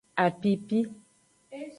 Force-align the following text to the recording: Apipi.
Apipi. 0.23 0.77